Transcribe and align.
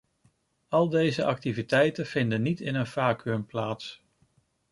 Al 0.69 0.89
deze 0.89 1.25
activiteiten 1.25 2.05
vinden 2.05 2.41
niet 2.41 2.59
in 2.59 2.75
een 2.75 2.87
vacuüm 2.87 3.45
plaats. 3.45 4.01